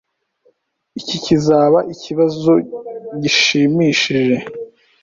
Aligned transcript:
Iki 0.99 1.17
kizaba 1.25 1.79
ikibazo 1.93 2.51
gishimishije. 3.21 4.35